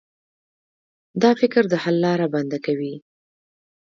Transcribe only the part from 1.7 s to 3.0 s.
حل لاره بنده کوي.